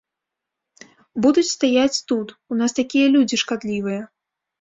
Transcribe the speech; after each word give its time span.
Будуць 1.25 1.49
стаяць 1.55 1.99
тут, 2.11 2.27
у 2.55 2.57
нас 2.61 2.71
такія 2.79 3.05
людзі 3.17 3.39
шкадлівыя. 3.43 4.01